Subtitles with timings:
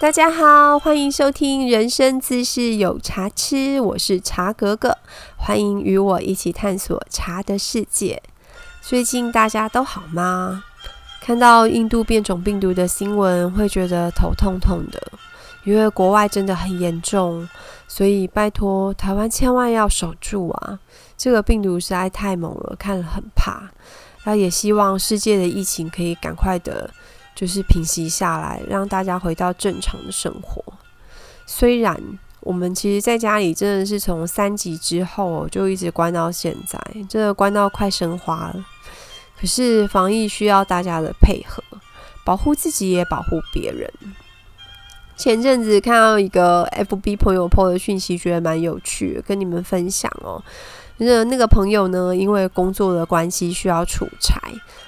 [0.00, 4.96] 大家好，欢迎收听人生自是有茶吃，我是茶格格，
[5.36, 8.22] 欢迎与我一起探索茶的世界。
[8.80, 10.62] 最近大家都好吗？
[11.20, 15.02] 看到印度变种病毒的新闻，会觉得头痛痛的，
[15.64, 17.48] 因为国外真的很严重，
[17.88, 20.78] 所以拜托台湾千万要守住啊！
[21.16, 23.68] 这个病毒实在太猛了，看了很怕。
[24.22, 26.88] 那也希望世界的疫情可以赶快的。
[27.38, 30.60] 就是平息下来，让大家回到正常的生活。
[31.46, 31.96] 虽然
[32.40, 36.76] 我们其实在家里真的是从三级之后就一直关到现在，
[37.08, 38.66] 真的关到快生花了。
[39.40, 41.62] 可是防疫需要大家的配合，
[42.24, 43.88] 保护自己也保护别人。
[45.16, 50.42] 前阵子看到一个 FB 朋友 PO 的讯息，觉得蛮有趣，跟你们分享哦。
[50.98, 54.40] 那那个朋友呢，因为工作的关系需要出差。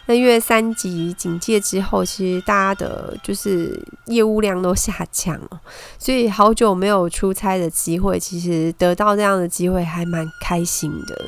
[0.07, 5.61] 那因为三级警戒之后，其实大家的就是业务量都下降了，
[5.99, 11.27] 所以好久没有出差的机会，其实得到这样的机会还蛮开心的，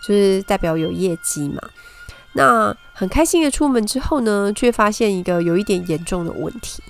[0.00, 1.60] 就是代表有业绩嘛。
[2.32, 6.82] 那很开心的出门之后呢，却发现一个有一点严重的问题，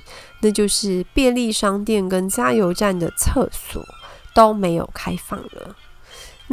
[0.43, 3.85] 那就是便利商店跟加油站的厕所
[4.33, 5.75] 都没有开放了。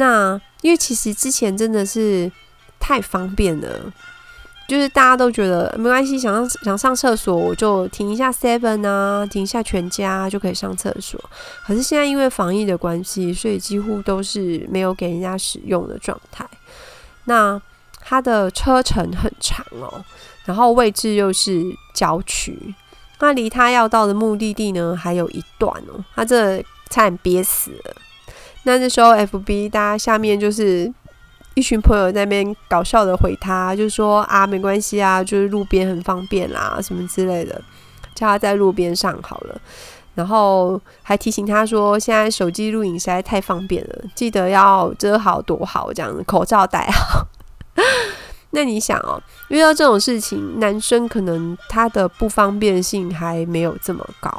[0.00, 2.32] 那因为其实之前真的是
[2.80, 3.92] 太方便了。
[4.66, 11.20] 就是大家都觉得没关系，想上想上厕所，我就停一下 Seven 啊，停一下全家就可以上厕所。
[11.66, 16.48] 可是现在因为防疫的关系，所以几乎都是没有给人家使用的状态。
[17.24, 17.60] 那
[18.00, 20.04] 它的车程很长哦，
[20.44, 22.72] 然后位置又是郊区，
[23.18, 27.96] 那离他要到的目的地呢还有一段哦，他这差点憋死了。
[28.64, 30.92] 那这时候 FB 大家下面就是。
[31.54, 37.60] 一群朋友在那边搞笑的回他，就说啊，没关系啊，就是路边很方便啦，什么之类的，
[38.14, 39.60] 叫他在路边上好了。
[40.14, 47.26] 然后还提醒他说，现在手机录影实在太方便了，记得要遮好躲好，这样子口罩戴好。
[48.50, 54.32] 那你想哦，遇到这种事情，男生可能他的不方便性还没有这么高，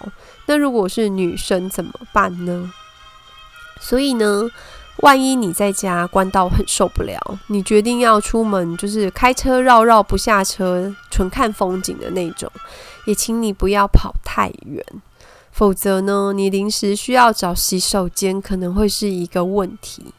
[0.45, 2.72] 那如果是女生怎么办呢？
[3.81, 4.50] 所以呢？
[4.97, 12.52] 万一你在家关到很受不了，你决定要出门，就是开车绕绕不下车，纯看风景的那种，
[13.06, 14.86] 也请你不要跑太远，
[15.52, 20.13] 否则呢，你临时需要找洗手间可能会是一个问题。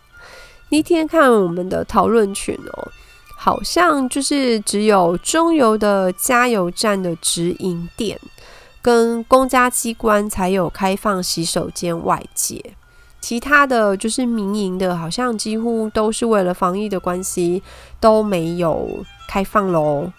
[0.71, 2.91] 那天看我们的讨论群哦，
[3.37, 8.19] 好像就是只有中油的加油站的直营店
[8.81, 12.75] 跟公家机关才有开放洗手间外借。
[13.23, 17.63] 其他的就是民营的，好像几乎都是为了防疫的关系
[17.99, 20.13] 都没有开放喽。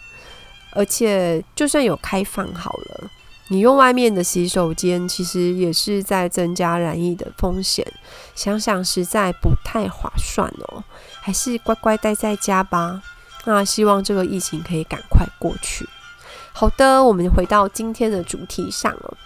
[0.72, 3.10] 而且就算有开放好了，
[3.50, 7.86] 你用外面的洗手间，其实也是在增加染疫的风险。
[8.34, 10.84] 想想实在不太划算哦，
[11.22, 13.04] 还是乖乖待在家吧。
[13.46, 15.86] 那希望这个疫情可以赶快过去。
[16.54, 19.18] 好的，我们回到今天的主题上了。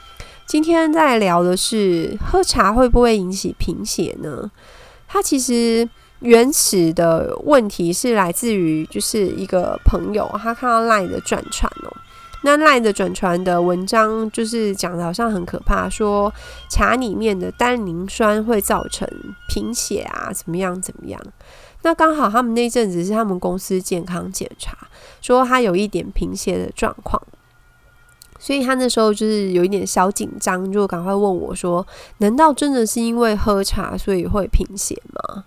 [0.47, 4.49] 今天在聊的是喝茶会不会引起贫血呢？
[5.05, 5.87] 它其实
[6.19, 11.91] 原始的问题是来自于就是一个朋友，他看到赖的转传哦，
[12.43, 16.33] 那赖的转传的文章就是讲的好像很可怕，说
[16.69, 19.05] 茶里面的单宁酸会造成
[19.49, 21.21] 贫血啊，怎么样怎么样？
[21.81, 24.77] 那刚好他们那阵子是他们公司健康检查，
[25.21, 27.21] 说他有一点贫血的状况。
[28.39, 31.85] 所以他那时候就是有一点小紧张，就赶快问我说
[32.19, 35.45] ：“难道真的是因为喝茶所以会贫血吗？”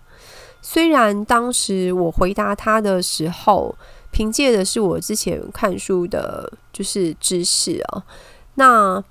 [0.62, 3.74] 虽然当时我回答他的时候，
[4.10, 8.02] 凭借的是我之前看书的，就是知识哦，
[8.54, 9.02] 那。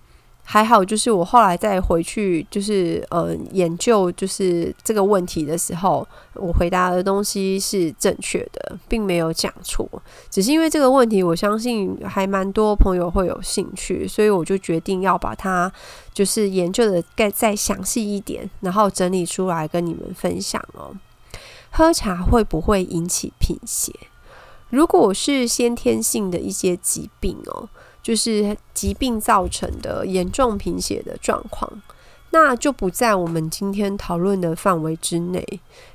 [0.51, 9.87] 还好，就是我后来再回去，就是呃研究就是这个问题的时候，我回答的东西是正确的，并没有讲错。
[10.31, 15.71] 只是因为这个问题，我相信还蛮多朋友会有兴趣，所以我就决定要把它
[16.11, 20.91] 就是研究的再再详细一点，然后整理出来跟你们分享哦。
[21.69, 23.93] 喝茶会不会引起贫血？
[24.71, 27.69] 如果是先天性的一些疾病哦。
[28.09, 31.71] 就是疾病造成的严重贫血的状况，
[32.31, 35.45] 那就不在我们今天讨论的范围之内。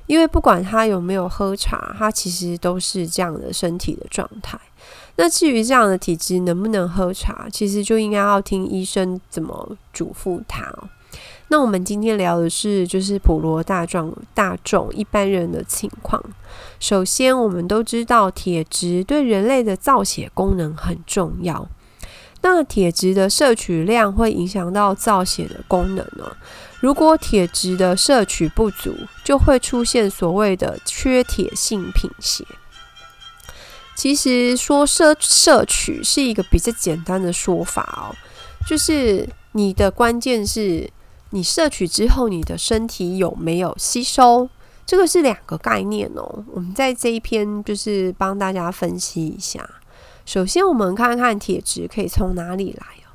[0.05, 4.57] 因为不管他有没有喝茶，他其实都是这样的身体的状态。
[5.17, 10.73] 那至于这样的体质能不能喝茶，其实就应该要听医生怎么嘱咐他。
[11.49, 16.23] 那我们今天聊的是，就是普罗大众、大众一般人的情况。
[16.79, 21.67] 首先，我们都知道铁质对人类的造血功能很重要。
[22.47, 26.31] 那铁质的摄取量会影响到造血的功能呢。
[26.79, 32.45] 如果铁质的摄取不足，就会出现所谓的缺铁性贫血。
[33.95, 38.13] 其实说摄摄取是一个比较简单的说法哦，
[38.67, 40.87] 就是你的关键是
[41.31, 44.47] 你摄取之后，你的身体有没有吸收，
[44.85, 46.45] 这个是两个概念哦。
[46.53, 49.67] 我们在这一篇就是帮大家分析一下。
[50.25, 53.13] 首先，我们看看铁质可以从哪里来哦。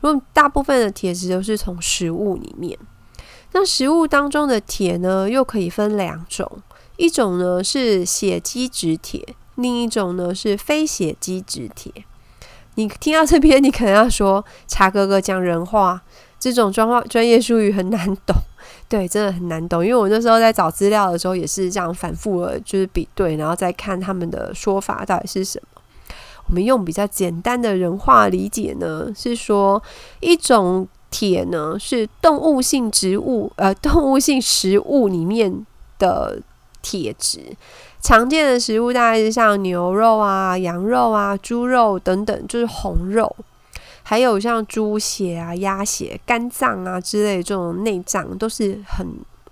[0.00, 2.76] 如果大部分的铁质都是从食物里面，
[3.52, 6.60] 那食物当中的铁呢，又可以分两种，
[6.96, 11.92] 一种呢是血基质铁，另一种呢是非血基质铁。
[12.74, 16.02] 你听到这边，你可能要说茶哥哥讲人话，
[16.38, 18.36] 这种专话专业术语很难懂。
[18.88, 25.77] 对，真的很难懂，因为我那时候在找资料的时候也是这样反复的，就是比对，然后再看他们的说法到底是什么。
[26.48, 29.82] 我们用比较简单的人话理解呢，是说
[30.20, 35.66] 一种铁呢是动物性植物呃动物性食物里面
[35.98, 36.40] 的
[36.80, 37.40] 铁质，
[38.00, 43.36] 常见的食物大概是像牛肉啊、羊肉啊、猪肉等等，就是红肉，
[44.02, 49.06] 还有像猪血啊、鸭血、肝脏啊之类这种内脏都是很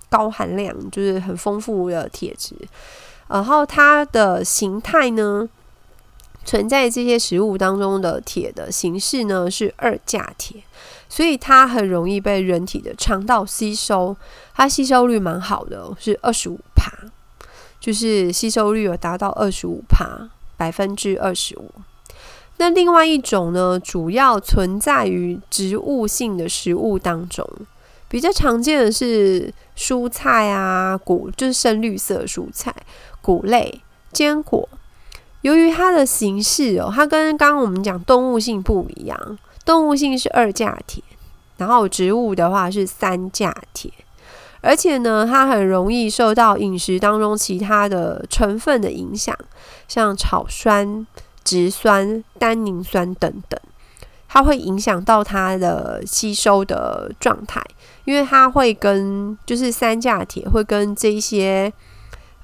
[0.09, 2.55] 高含量，就是很丰富的铁质。
[3.29, 5.47] 然后它的形态呢？
[6.47, 10.63] 存在这些食物当中的铁的形式呢是二价铁，
[11.09, 14.17] 所以它很容易被人体的肠道吸收，
[14.55, 16.93] 它吸收率蛮好的，是二十五帕，
[17.81, 21.69] 就是吸收率有达到二十五帕，百分之二十五。
[22.59, 27.45] 那另外一种呢，主要存在于植物性的食物当中，
[28.09, 32.73] 比较常见的是蔬菜啊，谷就是深绿色蔬菜、
[33.21, 33.83] 谷类、
[34.13, 34.69] 坚果。
[35.43, 41.03] 由于它的形式哦，它跟刚刚我们讲动物性不一样，动物性是二价铁，
[41.59, 43.93] 然后植物的话是三价铁，
[44.61, 49.37] 而且呢，它很容易受到饮食当中其他的成分的影响，
[49.87, 51.07] 像草酸、
[51.45, 53.61] 植酸、单宁酸等等，
[54.27, 57.63] 它会影响到它的吸收的状态，
[58.05, 61.73] 因为它会跟就是三价铁会跟这些。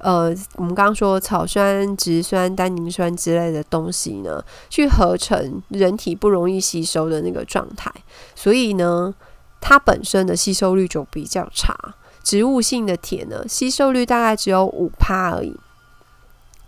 [0.03, 7.89] 呃，我们刚刚说草酸、植酸、单宁酸之类的东西呢，去合成人体不容易吸收的那个状态，
[8.35, 9.15] 所以呢，
[9.61, 11.95] 它本身的吸收率就比较差。
[12.25, 15.55] 植物性的铁呢，吸收率大概只有五帕而已。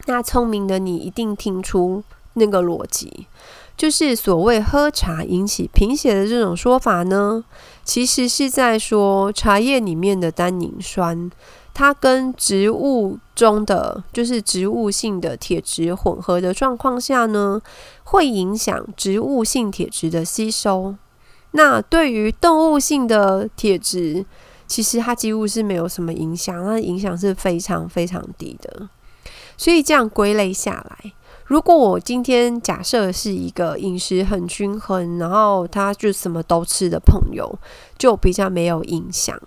[0.07, 2.05] 那聪明的你一定听出
[2.35, 3.27] 那个逻辑，
[3.77, 7.45] 就是所谓喝茶引起贫血的这种说法呢，
[7.83, 11.31] 其实是在说茶叶里面的单宁酸。
[11.75, 17.61] 它跟植物中的就是植物性的铁质混合的状况下呢，
[18.05, 20.95] 会影响植物性铁质的吸收。
[21.51, 24.25] 那对于动物性的铁质，
[24.67, 28.89] 其实它几乎是没有什么影响，它的影响是非常非常低的。
[29.57, 31.13] 所以这样归类下来，
[31.45, 37.57] 如果我今天假设是一个饮食很均衡，然后他就什么都吃的朋友，
[37.99, 39.41] 就比较没有影响。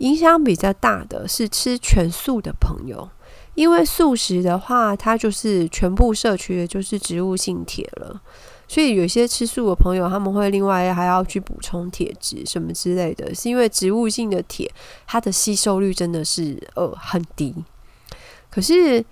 [0.00, 3.08] 影响比较大的是吃全素的朋友，
[3.54, 8.18] 因为素食的话，它就是全部摄取的就是植物性铁了，
[8.66, 14.72] 所以有些吃素的朋友他们会另外还要去补充铁质什么之类的，是因为植物性的铁
[15.06, 17.54] 它的吸收率真的是呃很低。
[18.48, 19.04] 可是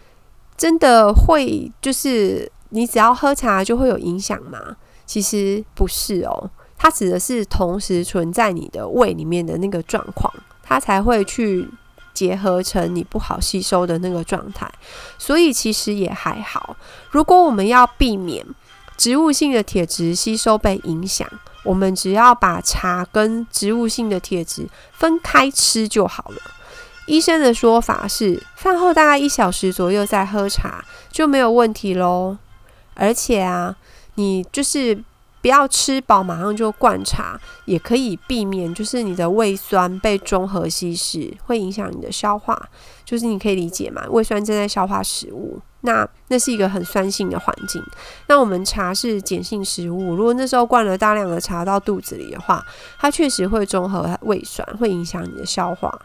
[0.56, 4.76] 真的会就是你只要喝茶就会有影响吗？
[5.04, 10.32] 其实不是哦，它指的是同时存在你的胃里面的那个状况。
[10.68, 11.66] 它才会去
[12.12, 14.70] 结合成你不好吸收的那个状态，
[15.16, 16.76] 所以其实也还好。
[17.10, 18.44] 如果我们要避免
[18.98, 21.26] 植物性的铁质吸收被影响，
[21.64, 26.36] 我们只要把茶跟植物性的铁质分开吃就好了。
[27.06, 32.36] 医生的说法是，饭后大概一小时左右再喝茶就没有问题喽。
[32.92, 33.74] 而且啊，
[34.16, 35.02] 你就是。
[35.40, 42.60] 不要吃饱马上就灌茶，也可以避免就是你的胃酸被中和稀释，会影响你的消化。
[43.04, 47.82] 就是你可以理解嘛，胃酸正在消化食物，那那是一个很酸性的环境。
[48.26, 52.66] 那我们茶是碱性食物，如果那时候灌了大量的茶到肚子里的话，
[52.98, 55.98] 它确实会中和胃酸，会影响你的消化。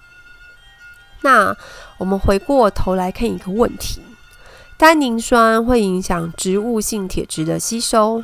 [1.24, 1.56] 那
[1.98, 4.02] 我们回过头来看一个问题：
[4.78, 8.24] 单宁酸会影响植物性铁质的吸收。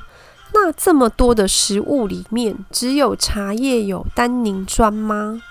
[0.61, 5.41] 那这么多的食物里面，只有茶叶有单宁酸吗？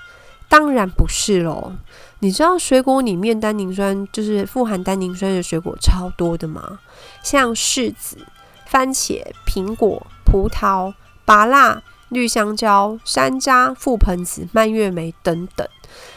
[0.51, 1.73] 当然不是喽。
[2.19, 6.79] 你知道水果里面单宁酸就是富含单宁酸的水果超多的吗？
[7.23, 8.19] 像柿子、
[8.67, 10.93] 番茄、苹果、葡萄、
[11.25, 15.67] 芭辣、绿香蕉、山楂、覆盆子、蔓越莓等等，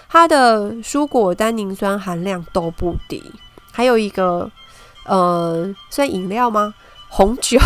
[0.09, 3.31] 它的蔬果单宁酸含量都不低。
[3.71, 4.51] 还有一个，
[5.05, 6.73] 呃，算饮料吗？
[7.07, 7.57] 红酒，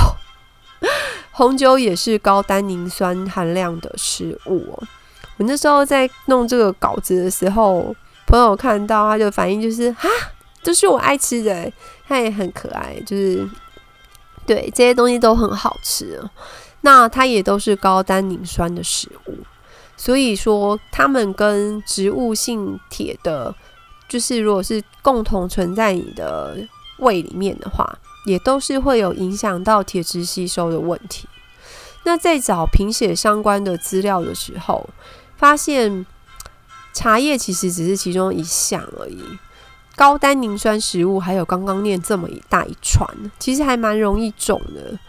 [1.38, 4.88] 红酒也是高单宁酸含量的食物哦。
[5.36, 7.94] 我那时候在弄这个稿子的时候，
[8.26, 10.08] 朋友看到他就反应就是啊，
[10.64, 11.70] 这是我爱吃的，
[12.08, 13.46] 他也很可爱，就是
[14.46, 16.24] 对这些东西都很好吃。
[16.82, 19.40] 那它也都是高单宁酸的食物，
[19.98, 23.54] 所以说它们跟植物性铁的，
[24.08, 26.56] 就是如果是共同存在你的
[27.00, 27.86] 胃里面的话，
[28.26, 31.28] 也都是会有影响到铁质吸收的问题。
[32.04, 34.88] 那在找贫血相关的资料的时候，
[35.38, 36.06] 发现
[36.94, 39.24] 茶叶其实只是其中一项而已，
[39.96, 45.00] 高单宁酸食物还有刚刚念这么一大一串，其实还蛮容易中的。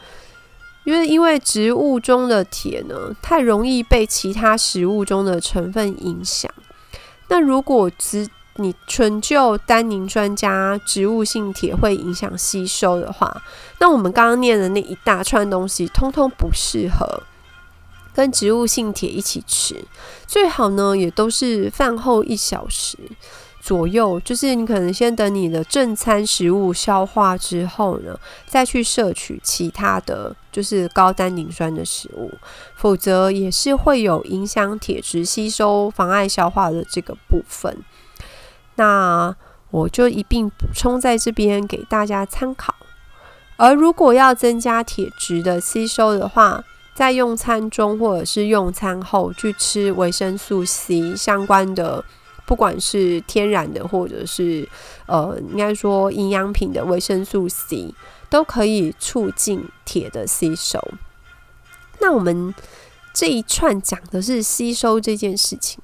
[0.85, 6.51] 因为因为植物中的铁呢，太容易被其他食物中的成分影响。
[7.29, 13.43] 那如果只你纯就单宁酸加植物性铁会影响吸收的话，
[13.79, 17.23] 那我们刚刚念的那一大串东西，通通不适合
[18.15, 19.85] 跟植物性铁一起吃。
[20.27, 22.99] 最好呢，也都是饭后一小时。
[23.61, 32.33] 左右就是你可能先等你的正餐食物消化之后呢，再去摄取其他的就是高单宁酸的食物，
[32.77, 37.77] 否则也是会有影响铁质吸收、妨碍消化的这个部分。
[38.76, 39.35] 那
[39.71, 42.75] 我就一并补充在这边给大家参考。
[43.56, 46.64] 而如果要增加铁质的吸收的话，
[46.95, 52.04] 在用餐中或者是用餐后去吃维生素 C 相关的。
[52.47, 54.68] 不管是天然的，或者是
[55.06, 57.92] 呃，应该说营养品的维生素 C，
[58.30, 60.80] 都可以促进铁的吸收。
[61.99, 62.54] 那我们
[63.12, 65.83] 这一串讲的是吸收这件事情。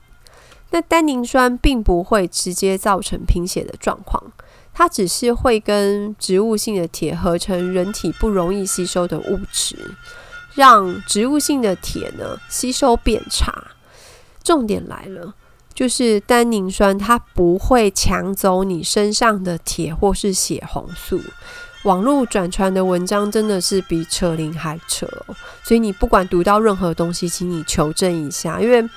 [0.73, 4.33] 那单宁酸并不会直接造成贫血的状况，
[4.75, 9.95] 它只是会跟植物性的铁合成人体不容易吸收的物质，
[10.55, 13.69] 让植物性的铁呢吸收变差。
[14.43, 15.35] 重点来了。
[15.75, 21.19] 就是单宁酸，它不会抢走你身上的铁或是血红素。
[21.83, 25.35] 网络转传的文章真的是比扯铃还扯，哦
[25.65, 28.61] 所以你不管读到任何东西，请你求证一下。
[28.61, 28.89] 因为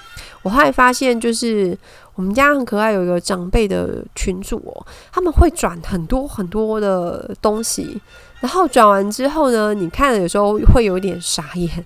[0.41, 1.77] 我后来发现，就是
[2.13, 7.99] 我们家很可爱，有一个长辈的群主哦，他们会转很多很多的东西，
[8.39, 11.85] 然后转完之后呢，你看了有时候会有点傻眼。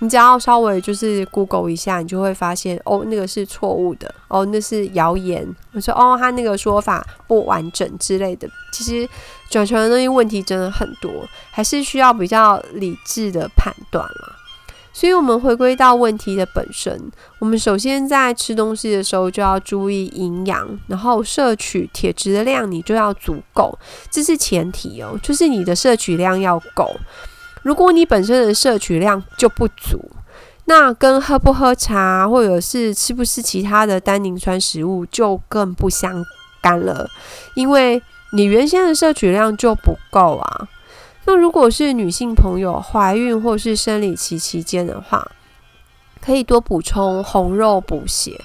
[0.00, 5.46] 你只要稍微就是 Google 一下，你就会发现哦，那个是错误的哦，那是谣言。
[5.72, 8.48] 我说哦，他那个说法不完整之类的。
[8.72, 9.08] 其实
[9.50, 11.10] 转传的东西问题真的很多，
[11.50, 14.36] 还是需要比较理智的判断了。
[14.92, 23.78] 所以，我们回归到问题的本身，我们首先在吃东西的时候就要注意营养，然后摄取铁质的量你就要足够，
[24.10, 26.96] 这是前提哦，就是你的摄取量要够。
[27.62, 30.10] 如果你本身的摄取量就不足，
[30.64, 36.24] 那跟喝不喝茶或者是吃不吃其他的单宁酸食物就更不相
[36.62, 37.08] 干了，
[37.54, 38.02] 因为
[38.32, 40.68] 你原先的摄取量就不够啊。
[41.26, 45.30] 那如果是女性朋友怀孕或是生理期期间的话，
[46.20, 48.40] 可以多补充红肉补血。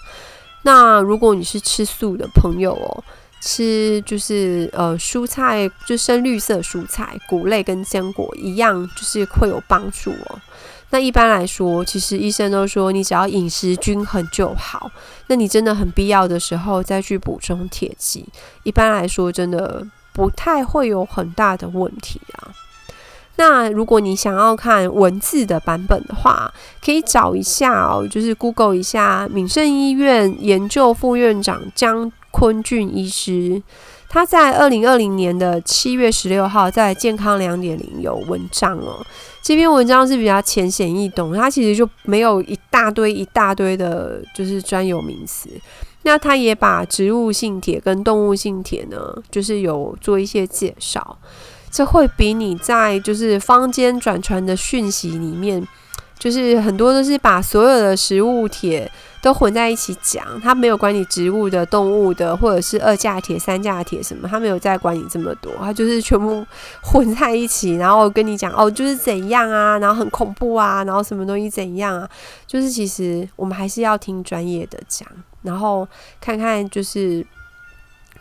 [0.64, 3.04] 那如果你是吃素的朋友哦。
[3.42, 10.40] 吃就是呃蔬菜，就深绿色蔬菜、谷类跟坚果一样，就是会有帮助哦。
[10.92, 14.90] 那一般来说，其实医生都说你只要饮食均衡就好。
[15.28, 18.26] 那你真的很必要的时候再去补充铁剂，
[18.64, 22.54] 一般来说真的不太会有很大的问题啊。
[23.38, 32.10] 那如果你想要看文字的版本的话，可以找一下哦，就是 Google 一下敏盛医院研究副院长江。
[32.36, 33.64] 坤俊医师，
[34.10, 39.02] 他在二零二零年的七月十六号在健康两点零有文章哦。
[39.42, 45.50] 这篇文章是比较浅显易懂，它其实就没有一大堆一大堆的，就是专有名词。
[46.02, 51.18] 那他也把植物性铁跟动物性铁呢，就是有做一些介绍。
[51.72, 55.66] 这会比你在就是坊间转传的讯息里面，
[56.26, 58.92] 就是很多都是把所有的食物铁。
[59.22, 66.46] 都混在一起讲，他没有管你植物的、动物的，或者是二价铁、三价铁什么，他没有再管你这么多，他就是全部
[66.84, 72.08] 混在一起，然后跟你讲哦，就是怎样啊，然后很恐怖啊，然后什么东西怎样啊，
[72.46, 75.10] 就是其实我们还是要听专业的讲，
[75.42, 75.88] 然后
[76.22, 77.26] 看看就是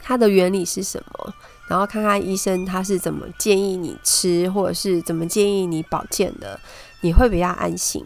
[0.03, 1.35] 它的原理是什么，
[1.69, 6.59] 然后看看医生他是怎么建议你吃，或者是怎么建议你保健的。
[7.05, 8.03] 你会比较安心，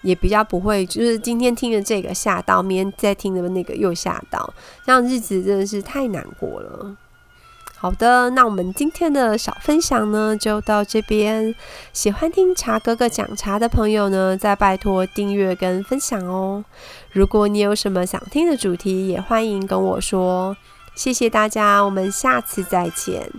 [0.00, 4.54] 也比较不会就是今天听的这个吓到，明天再听的那个又吓到，
[4.86, 6.96] 这样日子真的是太难过了。
[7.76, 11.54] 好的，那我们今天的小分享呢，就到这边。
[11.92, 16.64] 喜欢听茶哥哥讲茶的朋友呢，再拜托订阅跟分享哦。
[17.12, 20.56] 如果你有什么想听的主题，也欢迎跟我说。
[20.94, 23.30] 谢谢大家，我们下次再见。